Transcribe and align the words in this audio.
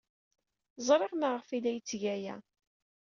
Ẓriɣ 0.87 1.11
maɣef 1.15 1.47
ay 1.49 1.59
la 1.61 1.71
yetteg 1.73 2.03
aya. 2.15 2.35